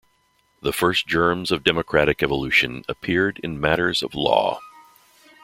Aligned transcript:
The 0.63 0.73
first 0.73 1.05
germs 1.05 1.51
of 1.51 1.63
democratic 1.63 2.23
evolution 2.23 2.83
appeared 2.89 3.39
in 3.43 3.61
matters 3.61 4.01
of 4.01 4.15
law. 4.15 4.59